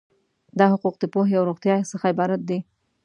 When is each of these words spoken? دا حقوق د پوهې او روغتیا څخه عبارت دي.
دا 0.59 0.65
حقوق 0.73 0.95
د 0.99 1.03
پوهې 1.13 1.35
او 1.39 1.47
روغتیا 1.49 1.75
څخه 1.91 2.05
عبارت 2.13 2.41
دي. 2.49 2.59